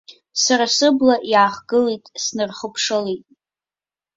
[0.43, 3.23] Сара сыбла иаахгылеит, снархыԥшылеит.